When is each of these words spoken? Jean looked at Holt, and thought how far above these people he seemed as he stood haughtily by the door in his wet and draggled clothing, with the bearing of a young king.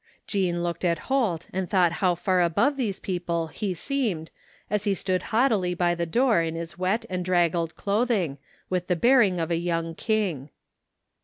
Jean 0.25 0.63
looked 0.63 0.83
at 0.83 0.97
Holt, 1.13 1.45
and 1.53 1.69
thought 1.69 1.91
how 2.01 2.15
far 2.15 2.41
above 2.41 2.75
these 2.75 2.99
people 2.99 3.49
he 3.49 3.75
seemed 3.75 4.31
as 4.67 4.85
he 4.85 4.95
stood 4.95 5.21
haughtily 5.29 5.75
by 5.75 5.93
the 5.93 6.07
door 6.07 6.41
in 6.41 6.55
his 6.55 6.75
wet 6.75 7.05
and 7.07 7.23
draggled 7.23 7.75
clothing, 7.75 8.39
with 8.67 8.87
the 8.87 8.95
bearing 8.95 9.39
of 9.39 9.51
a 9.51 9.57
young 9.57 9.93
king. 9.93 10.49